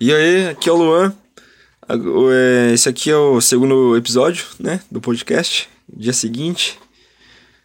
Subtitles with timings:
[0.00, 1.12] E aí, aqui é o Luan.
[2.32, 5.68] É, esse aqui é o segundo episódio, né, do podcast.
[5.92, 6.78] Dia seguinte.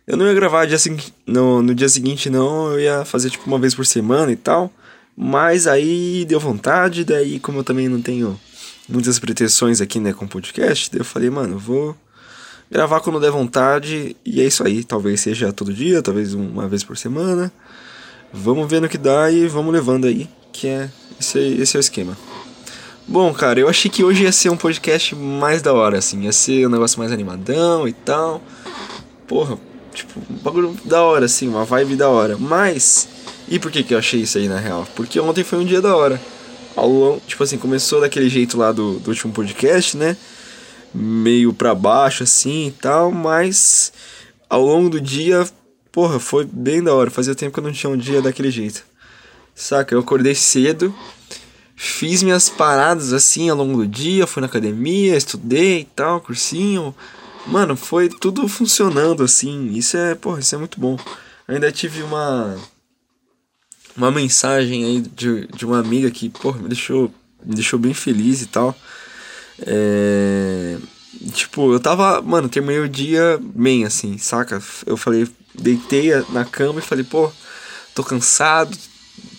[0.08, 0.80] Eu não ia gravar dia
[1.28, 2.72] no, no dia seguinte, não.
[2.72, 4.74] Eu ia fazer tipo uma vez por semana e tal.
[5.16, 7.06] Mas aí deu vontade.
[7.06, 8.40] Daí, como eu também não tenho
[8.90, 11.96] muitas pretensões aqui, né, com podcast, daí eu falei, mano, vou
[12.70, 14.18] gravar quando der vontade.
[14.26, 14.84] E é isso aí.
[14.84, 17.54] Talvez seja todo dia, talvez uma vez por semana.
[18.34, 20.28] Vamos ver no que dá e vamos levando aí.
[20.54, 20.90] Que é.
[21.20, 22.18] Esse, esse é o esquema.
[23.06, 26.22] Bom, cara, eu achei que hoje ia ser um podcast mais da hora, assim.
[26.22, 28.42] Ia ser um negócio mais animadão e tal.
[29.28, 29.58] Porra,
[29.94, 32.38] tipo, um bagulho da hora, assim, uma vibe da hora.
[32.38, 33.10] Mas,
[33.50, 34.88] e por que que eu achei isso aí, na real?
[34.96, 36.22] Porque ontem foi um dia da hora.
[36.76, 40.16] Ao longo, tipo assim, começou daquele jeito lá do, do último podcast, né?
[40.94, 43.12] Meio pra baixo, assim e tal.
[43.12, 43.92] Mas,
[44.50, 45.46] ao longo do dia,
[45.92, 47.12] porra, foi bem da hora.
[47.12, 48.93] Fazia tempo que eu não tinha um dia daquele jeito.
[49.56, 49.94] Saca?
[49.94, 50.94] Eu acordei cedo
[51.84, 56.96] fiz minhas paradas assim ao longo do dia, fui na academia, estudei e tal, cursinho.
[57.46, 59.74] Mano, foi tudo funcionando assim.
[59.74, 60.98] Isso é, porra, isso é muito bom.
[61.48, 62.58] ainda tive uma
[63.96, 67.14] uma mensagem aí de, de uma amiga que, porra, me deixou
[67.46, 68.76] me deixou bem feliz e tal.
[69.60, 70.78] É,
[71.34, 74.62] tipo, eu tava, mano, terminei o dia bem assim, saca?
[74.86, 77.32] Eu falei, deitei na cama e falei, pô,
[77.94, 78.76] tô cansado,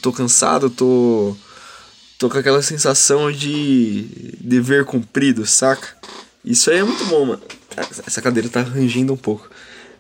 [0.05, 1.35] tô cansado, tô
[2.19, 5.97] tô com aquela sensação de dever cumprido, saca?
[6.45, 7.43] Isso aí é muito bom, mano.
[8.07, 9.51] Essa cadeira tá rangindo um pouco.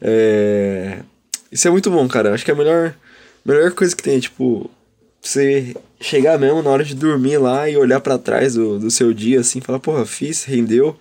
[0.00, 1.00] É...
[1.50, 2.34] Isso é muito bom, cara.
[2.34, 2.94] Acho que é a melhor,
[3.44, 4.70] melhor coisa que tem, tipo,
[5.22, 9.12] você chegar mesmo na hora de dormir lá e olhar para trás do, do seu
[9.14, 10.98] dia, assim, falar, porra, fiz, rendeu,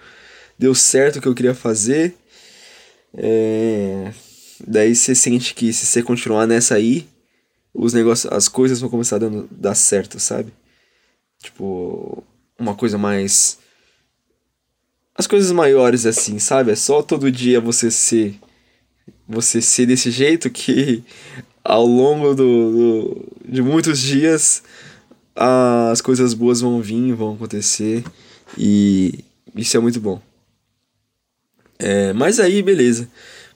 [0.57, 2.15] deu certo o que eu queria fazer.
[3.15, 4.11] É...
[4.65, 7.05] Daí você sente que se você continuar nessa aí,
[7.73, 10.53] os negócios, as coisas vão começar a dar certo, sabe?
[11.41, 12.23] Tipo,
[12.57, 13.57] uma coisa mais.
[15.15, 16.71] As coisas maiores assim, sabe?
[16.71, 18.39] É só todo dia você ser.
[19.27, 21.03] Você ser desse jeito que
[21.63, 24.63] ao longo do, do de muitos dias
[25.35, 28.03] as coisas boas vão vir, vão acontecer
[28.57, 29.23] e
[29.55, 30.21] isso é muito bom.
[31.79, 33.09] É, mas aí, beleza.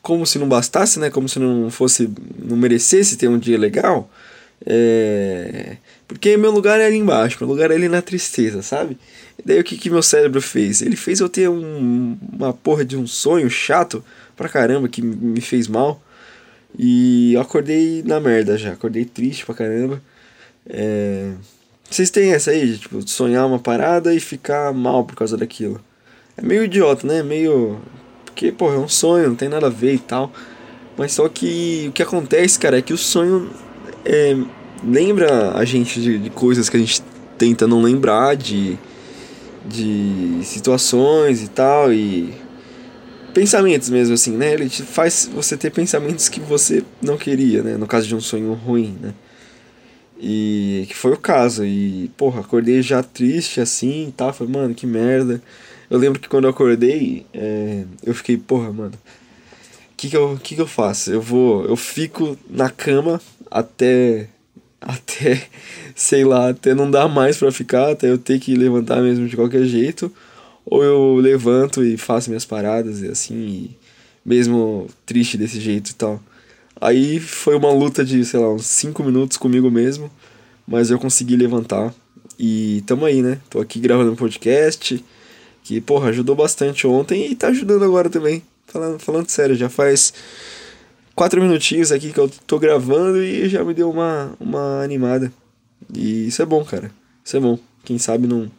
[0.07, 1.09] Como se não bastasse, né?
[1.09, 2.09] Como se não fosse,
[2.39, 4.09] não merecesse ter um dia legal.
[4.65, 5.75] É,
[6.07, 8.97] porque meu lugar é ali embaixo, meu lugar é ali na tristeza, sabe?
[9.37, 10.81] E daí o que, que meu cérebro fez?
[10.81, 14.01] Ele fez eu ter um, uma porra de um sonho chato
[14.37, 16.01] pra caramba que me fez mal.
[16.79, 20.01] E eu acordei na merda já, acordei triste pra caramba.
[20.69, 21.33] É...
[21.89, 25.81] Vocês têm essa aí, de, tipo, sonhar uma parada e ficar mal por causa daquilo.
[26.37, 27.21] É meio idiota, né?
[27.21, 27.81] Meio.
[28.37, 30.31] Porque, porra, é um sonho, não tem nada a ver e tal.
[30.95, 33.49] Mas só que o que acontece, cara, é que o sonho
[34.05, 34.37] é,
[34.83, 37.01] lembra a gente de, de, coisas que a gente
[37.35, 38.77] tenta não lembrar, de,
[39.65, 42.31] de situações e tal, e
[43.33, 44.53] pensamentos mesmo, assim, né?
[44.53, 47.75] Ele te faz você ter pensamentos que você não queria, né?
[47.75, 49.15] No caso de um sonho ruim, né?
[50.19, 51.65] E que foi o caso.
[51.65, 54.31] E, porra, acordei já triste assim e tal.
[54.31, 55.41] Falei, mano, que merda.
[55.89, 58.93] Eu lembro que quando eu acordei, é, eu fiquei, porra, mano.
[58.93, 61.11] O que que eu, que que eu faço?
[61.11, 61.65] Eu vou.
[61.65, 64.29] Eu fico na cama até
[64.81, 65.47] até,
[65.95, 69.35] sei lá, até não dá mais para ficar, até eu ter que levantar mesmo de
[69.35, 70.11] qualquer jeito,
[70.65, 73.77] ou eu levanto e faço minhas paradas e assim, e
[74.25, 76.21] mesmo triste desse jeito e tal.
[76.79, 80.11] Aí foi uma luta de, sei lá, uns 5 minutos comigo mesmo,
[80.67, 81.93] mas eu consegui levantar.
[82.39, 83.39] E tamo aí, né?
[83.49, 85.03] Tô aqui gravando um podcast,
[85.67, 88.41] que, porra, ajudou bastante ontem e tá ajudando agora também.
[88.65, 90.13] Falando, falando sério, já faz
[91.13, 95.29] quatro minutinhos aqui que eu tô gravando e já me deu uma, uma animada.
[95.93, 96.89] E isso é bom, cara.
[97.23, 97.59] Isso é bom.
[97.83, 98.49] Quem sabe não,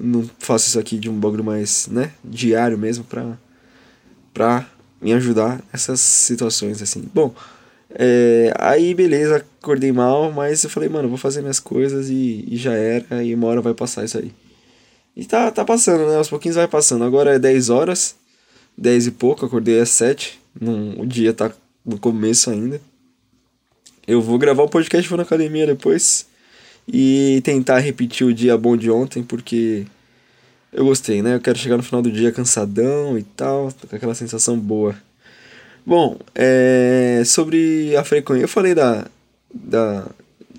[0.00, 3.36] não faço isso aqui de um bagulho mais, né, diário mesmo pra,
[4.32, 4.66] pra
[4.98, 7.04] me ajudar nessas situações, assim.
[7.12, 7.34] Bom,
[7.90, 12.56] é, aí beleza, acordei mal, mas eu falei, mano, vou fazer minhas coisas e, e
[12.56, 14.32] já era, e uma hora vai passar isso aí.
[15.16, 16.16] E tá, tá passando, né?
[16.16, 17.04] Aos pouquinhos vai passando.
[17.04, 18.14] Agora é 10 horas,
[18.76, 21.52] 10 e pouco, acordei às 7 não, o dia tá
[21.84, 22.80] no começo ainda.
[24.06, 26.26] Eu vou gravar o podcast, vou na academia depois.
[26.88, 29.84] E tentar repetir o dia bom de ontem, porque
[30.72, 31.34] eu gostei, né?
[31.34, 34.94] Eu quero chegar no final do dia cansadão e tal, com aquela sensação boa.
[35.84, 39.06] Bom, é, sobre a frequência, eu falei da,
[39.52, 40.06] da,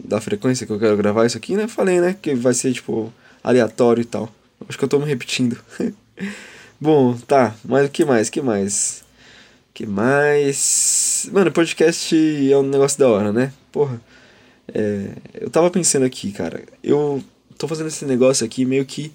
[0.03, 1.67] da frequência que eu quero gravar isso aqui, né?
[1.67, 2.15] Falei, né?
[2.21, 3.11] Que vai ser tipo
[3.43, 4.29] aleatório e tal.
[4.67, 5.57] Acho que eu tô me repetindo.
[6.79, 8.29] Bom, tá, mas o que mais?
[8.29, 9.05] que mais?
[9.77, 11.29] que mais?
[11.31, 12.15] Mano, podcast
[12.51, 13.53] é um negócio da hora, né?
[13.71, 14.01] Porra.
[14.73, 16.63] É, eu tava pensando aqui, cara.
[16.83, 17.23] Eu
[17.59, 19.13] tô fazendo esse negócio aqui meio que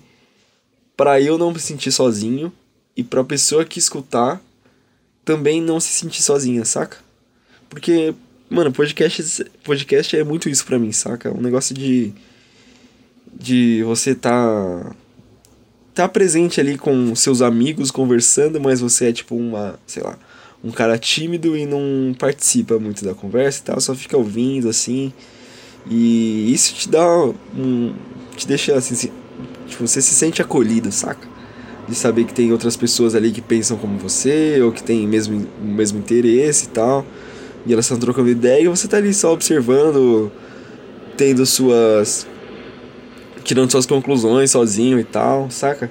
[0.97, 2.53] para eu não me sentir sozinho
[2.97, 4.41] e pra pessoa que escutar
[5.25, 6.99] também não se sentir sozinha, saca?
[7.69, 8.15] Porque,
[8.49, 11.29] mano, podcast, podcast é muito isso pra mim, saca?
[11.29, 12.13] É um negócio de.
[13.33, 14.95] de você tá.
[15.95, 19.79] Tá presente ali com seus amigos conversando, mas você é tipo uma.
[19.87, 20.19] sei lá.
[20.63, 25.13] um cara tímido e não participa muito da conversa e tal, só fica ouvindo assim.
[25.91, 27.07] E isso te dá
[27.57, 27.95] um.
[28.37, 29.11] te deixa assim.
[29.67, 31.29] Tipo, você se sente acolhido, saca?
[31.89, 35.47] De saber que tem outras pessoas ali que pensam como você, ou que tem mesmo,
[35.61, 37.05] o mesmo interesse e tal.
[37.67, 40.31] E elas estão trocando ideia e você tá ali só observando,
[41.17, 42.27] tendo suas.
[43.43, 45.91] Tirando suas conclusões sozinho e tal, saca?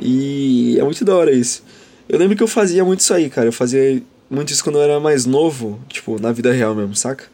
[0.00, 1.62] E é muito da hora isso.
[2.08, 3.48] Eu lembro que eu fazia muito isso aí, cara.
[3.48, 7.24] Eu fazia muito isso quando eu era mais novo, tipo, na vida real mesmo, saca?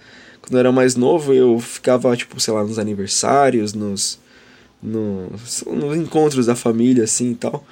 [0.41, 4.19] Quando eu era mais novo, eu ficava, tipo, sei lá, nos aniversários, nos
[4.83, 7.65] no, nos encontros da família, assim e tal.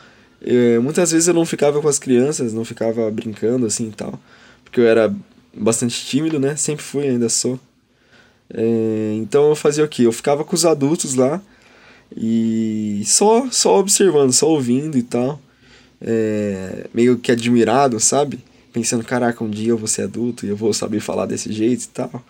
[0.82, 4.20] Muitas vezes eu não ficava com as crianças, não ficava brincando assim e tal,
[4.64, 5.14] porque eu era
[5.54, 6.54] bastante tímido, né?
[6.56, 7.58] Sempre fui, ainda sou.
[8.52, 10.02] É, então eu fazia o quê?
[10.02, 11.40] Eu ficava com os adultos lá
[12.16, 15.40] e só, só observando, só ouvindo e tal.
[16.00, 18.38] É, meio que admirado, sabe?
[18.72, 21.84] Pensando, caraca, um dia eu vou ser adulto e eu vou saber falar desse jeito
[21.84, 22.25] e tal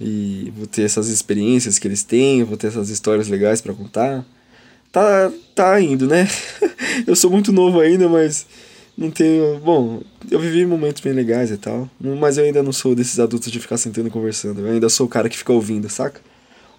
[0.00, 4.24] e vou ter essas experiências que eles têm, vou ter essas histórias legais para contar.
[4.90, 6.26] Tá, tá indo, né?
[7.06, 8.46] eu sou muito novo ainda, mas
[8.96, 9.58] não tenho.
[9.58, 13.52] Bom, eu vivi momentos bem legais e tal, mas eu ainda não sou desses adultos
[13.52, 14.62] de ficar sentando e conversando.
[14.62, 16.20] Eu ainda sou o cara que fica ouvindo, saca?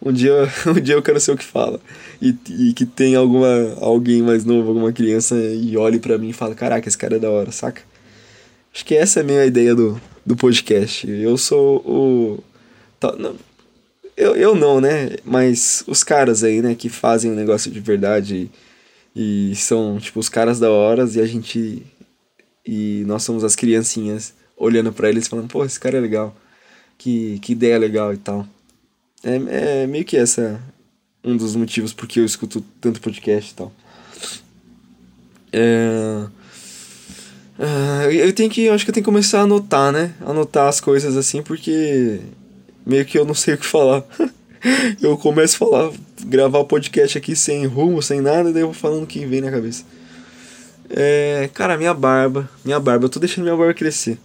[0.02, 0.34] Um dia,
[0.68, 1.80] um dia eu quero ser o que fala.
[2.22, 6.34] E, e que tem alguma, alguém mais novo, alguma criança, e olhe para mim e
[6.34, 7.82] fala: Caraca, esse cara é da hora, saca?
[8.74, 11.10] Acho que essa é a minha ideia do, do podcast.
[11.10, 12.44] Eu sou o,
[13.02, 13.36] Tá, não,
[14.16, 15.18] eu, eu não, né?
[15.26, 18.52] Mas os caras aí, né, que fazem o negócio de verdade
[19.16, 21.84] e, e são, tipo, os caras da horas e a gente.
[22.64, 26.36] E nós somos as criancinhas olhando para eles falando, pô, esse cara é legal.
[26.96, 28.48] Que, que ideia legal e tal.
[29.24, 30.60] É, é meio que essa
[31.24, 33.72] um dos motivos porque eu escuto tanto podcast e tal.
[35.54, 36.26] É...
[37.60, 40.14] Uh, eu tenho que, eu acho que eu tenho que começar a anotar, né?
[40.22, 42.20] Anotar as coisas assim, porque
[42.86, 44.04] meio que eu não sei o que falar.
[45.00, 45.92] eu começo a falar,
[46.26, 49.26] gravar o podcast aqui sem rumo, sem nada, e daí eu vou falando o que
[49.26, 49.84] vem na cabeça.
[50.90, 54.18] É, cara, minha barba, minha barba, eu tô deixando minha barba crescer.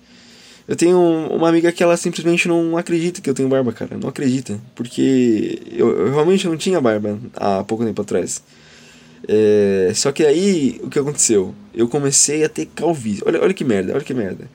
[0.68, 0.98] Eu tenho
[1.30, 3.96] uma amiga que ela simplesmente não acredita que eu tenho barba, cara.
[3.96, 4.58] Não acredita.
[4.74, 8.42] Porque eu, eu realmente não tinha barba há pouco tempo atrás.
[9.28, 11.54] É, só que aí, o que aconteceu?
[11.72, 13.22] Eu comecei a ter calvície.
[13.24, 14.48] Olha, olha que merda, olha que merda.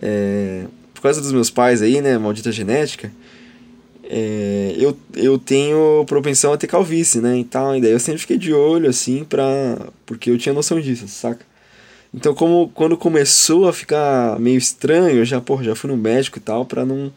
[0.00, 3.12] É, por causa dos meus pais aí, né, maldita genética,
[4.04, 7.38] é, eu, eu tenho propensão a ter calvície, né?
[7.38, 9.44] E tal, e daí eu sempre fiquei de olho, assim, pra.
[10.04, 11.51] Porque eu tinha noção disso, saca?
[12.14, 16.38] Então, como quando começou a ficar meio estranho, eu já, porra, já fui no médico
[16.38, 17.12] e tal, pra não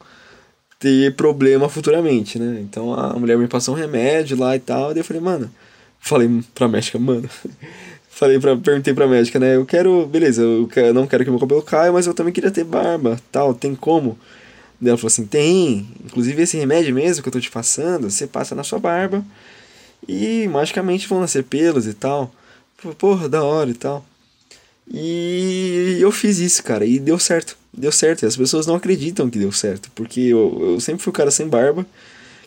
[0.79, 2.59] ter problema futuramente, né?
[2.61, 5.51] Então a mulher me passou um remédio lá e tal, e daí eu falei, mano,
[5.99, 7.29] falei pra médica, mano.
[8.09, 9.55] falei pra, perguntei pra médica, né?
[9.55, 12.51] Eu quero, beleza, eu, quero, não quero que meu cabelo caia, mas eu também queria
[12.51, 14.17] ter barba, tal, tem como?
[14.83, 18.55] Ela falou assim: tem, inclusive esse remédio mesmo que eu tô te passando, você passa
[18.55, 19.23] na sua barba
[20.07, 22.31] e magicamente vão nascer pelos e tal.
[22.97, 24.05] Porra, da hora e tal.
[24.91, 27.57] E eu fiz isso, cara, e deu certo.
[27.75, 28.23] Deu certo.
[28.23, 31.31] E as pessoas não acreditam que deu certo, porque eu, eu sempre fui o cara
[31.31, 31.85] sem barba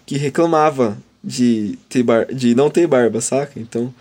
[0.07, 3.59] que reclamava de, ter bar de não ter barba, saca?
[3.61, 3.93] Então.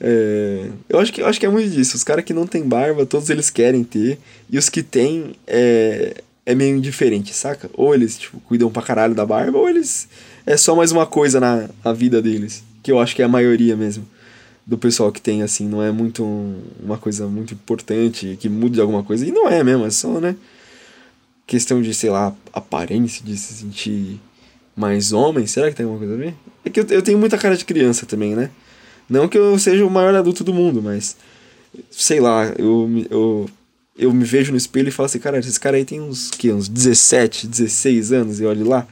[0.00, 1.96] É, eu, acho que, eu acho que é muito disso.
[1.96, 4.18] Os caras que não tem barba, todos eles querem ter.
[4.50, 7.70] E os que têm, é, é meio indiferente, saca?
[7.74, 10.08] Ou eles, tipo, cuidam pra caralho da barba, ou eles.
[10.44, 12.62] É só mais uma coisa na, na vida deles.
[12.82, 14.06] Que eu acho que é a maioria mesmo.
[14.64, 18.80] Do pessoal que tem, assim, não é muito um, uma coisa muito importante, que mude
[18.80, 19.26] alguma coisa.
[19.26, 20.36] E não é mesmo, é só, né?
[21.46, 24.20] Questão de, sei lá, aparência, de se sentir
[24.76, 25.46] mais homem.
[25.46, 26.34] Será que tem alguma coisa a ver?
[26.64, 28.50] É que eu, eu tenho muita cara de criança também, né?
[29.08, 31.16] Não que eu seja o maior adulto do mundo, mas.
[31.90, 33.50] Sei lá, eu, eu
[33.96, 36.50] eu me vejo no espelho e falo assim, cara, esse cara aí tem uns, que,
[36.52, 38.86] uns 17, 16 anos, e olho lá.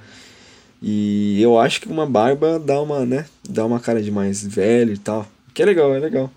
[0.82, 4.92] E eu acho que uma barba dá uma, né, dá uma cara de mais velho
[4.92, 5.26] e tal.
[5.54, 6.32] Que é legal, é legal.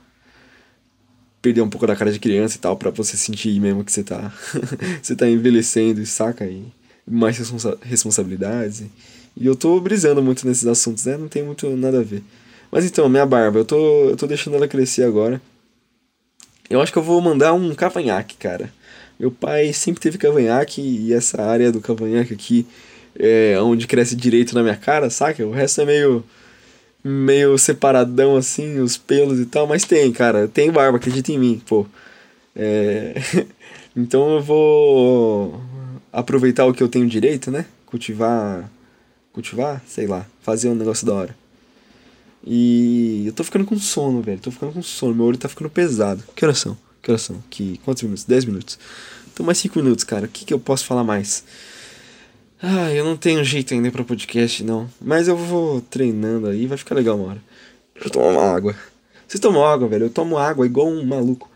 [1.42, 4.04] Perder um pouco da cara de criança e tal, para você sentir mesmo que você
[4.04, 4.32] tá,
[5.02, 6.66] você tá envelhecendo e saca aí.
[7.06, 8.84] Mais responsa responsabilidades.
[9.36, 11.18] E eu tô brisando muito nesses assuntos, né?
[11.18, 12.24] Não tem muito nada a ver.
[12.72, 15.42] Mas então, minha barba, eu tô, eu tô deixando ela crescer agora.
[16.70, 18.72] Eu acho que eu vou mandar um cavanhaque, cara.
[19.20, 22.66] Meu pai sempre teve cavanhaque e essa área do cavanhaque aqui
[23.18, 25.46] é onde cresce direito na minha cara, saca?
[25.46, 26.24] O resto é meio.
[27.04, 31.62] Meio separadão assim, os pelos e tal, mas tem, cara, tem barba, acredita em mim,
[31.66, 31.86] pô.
[32.56, 33.16] É...
[33.96, 35.62] então eu vou
[36.12, 37.66] aproveitar o que eu tenho direito, né?
[37.86, 38.70] Cultivar.
[39.32, 39.82] Cultivar?
[39.88, 40.26] Sei lá.
[40.42, 41.36] Fazer um negócio da hora.
[42.46, 44.40] E eu tô ficando com sono, velho.
[44.40, 45.16] Tô ficando com sono.
[45.16, 46.24] Meu olho tá ficando pesado.
[46.36, 46.78] Que horas são?
[47.02, 47.44] Que horas são?
[47.50, 47.80] Que...
[47.84, 48.26] Quantos minutos?
[48.26, 48.80] 10 minutos.
[49.34, 50.26] Então mais 5 minutos, cara.
[50.26, 51.44] O que, que eu posso falar mais?
[52.66, 54.90] Ah, eu não tenho jeito ainda pra podcast, não.
[55.02, 57.44] Mas eu vou treinando aí, vai ficar legal uma hora.
[57.94, 58.74] Deixa eu tomar uma água.
[59.28, 60.06] Vocês tomam água, velho?
[60.06, 61.52] Eu tomo água igual um maluco.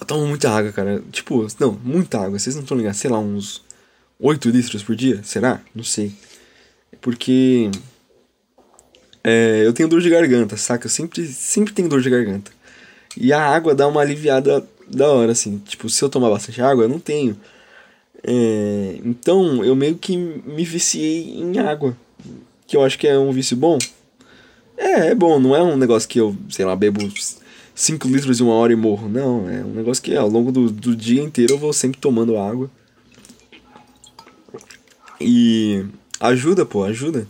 [0.00, 1.02] Eu tomo muita água, cara.
[1.12, 2.38] Tipo, não, muita água.
[2.38, 2.98] Vocês não estão ligados?
[2.98, 3.62] Sei lá, uns
[4.18, 5.22] 8 litros por dia?
[5.22, 5.60] Será?
[5.74, 6.14] Não sei.
[7.02, 7.70] Porque.
[9.22, 10.86] É, eu tenho dor de garganta, saca?
[10.86, 12.50] Eu sempre, sempre tenho dor de garganta.
[13.14, 15.58] E a água dá uma aliviada da hora, assim.
[15.58, 17.36] Tipo, se eu tomar bastante água, eu não tenho.
[18.22, 21.96] É, então, eu meio que me viciei em água.
[22.66, 23.78] Que eu acho que é um vício bom.
[24.76, 27.00] É, é bom, não é um negócio que eu, sei lá, bebo
[27.74, 29.08] 5 litros em uma hora e morro.
[29.08, 32.38] Não, é um negócio que ao longo do, do dia inteiro eu vou sempre tomando
[32.38, 32.70] água.
[35.20, 35.84] E
[36.18, 37.26] ajuda, pô, ajuda.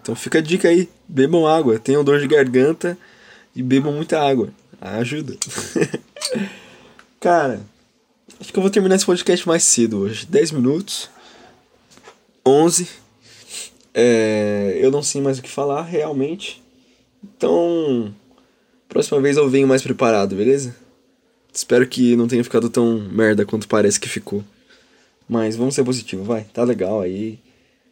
[0.00, 2.96] Então fica a dica aí, bebam água, tenham dor de garganta
[3.56, 4.50] e bebam muita água.
[4.80, 5.34] Ajuda.
[7.24, 7.58] Cara,
[8.38, 10.26] acho que eu vou terminar esse podcast mais cedo hoje.
[10.26, 11.08] 10 minutos.
[12.46, 12.86] 11.
[13.94, 16.62] É, eu não sei mais o que falar, realmente.
[17.24, 18.14] Então,
[18.90, 20.76] próxima vez eu venho mais preparado, beleza?
[21.50, 24.44] Espero que não tenha ficado tão merda quanto parece que ficou.
[25.26, 26.44] Mas vamos ser positivo, vai.
[26.52, 27.38] Tá legal aí.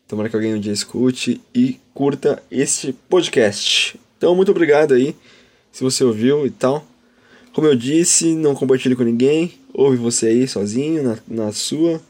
[0.07, 3.99] Tomara que alguém um dia escute e curta este podcast.
[4.19, 5.17] Então, muito obrigado aí
[5.73, 6.87] se você ouviu e tal.
[7.52, 9.52] Como eu disse, não compartilhe com ninguém.
[9.75, 12.00] Ouve você aí sozinho, na, na sua.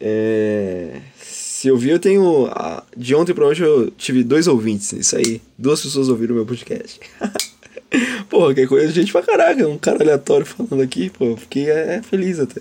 [0.00, 1.00] É...
[1.20, 2.48] Se ouvir, eu tenho.
[2.96, 4.92] De ontem pra hoje eu tive dois ouvintes.
[4.92, 5.40] Isso aí.
[5.58, 7.00] Duas pessoas ouviram meu podcast.
[8.28, 9.66] Porra, que coisa, gente pra caraca.
[9.66, 11.36] Um cara aleatório falando aqui, pô.
[11.36, 12.60] Fiquei é, feliz até.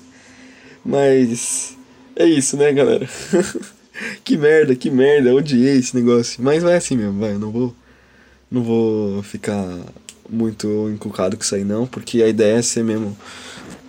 [0.84, 1.78] Mas.
[2.16, 3.08] É isso, né, galera?
[4.24, 5.36] que merda, que merda.
[5.36, 6.42] Odiei esse negócio.
[6.42, 7.34] Mas vai assim mesmo, vai.
[7.34, 7.76] Eu não vou
[8.50, 9.80] não vou ficar
[10.30, 13.18] muito inculcado com isso aí não, porque a ideia é ser mesmo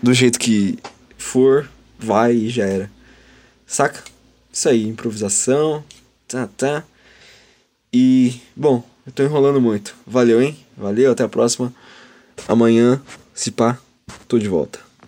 [0.03, 0.79] do jeito que
[1.17, 2.91] for, vai e já era.
[3.67, 4.03] Saca?
[4.53, 5.85] Isso aí, improvisação,
[6.27, 6.85] tá, tá.
[7.93, 9.95] E, bom, eu tô enrolando muito.
[10.07, 10.57] Valeu, hein?
[10.77, 11.73] Valeu, até a próxima.
[12.49, 13.01] Amanhã,
[13.35, 13.79] se pá,
[14.29, 14.86] tô de volta.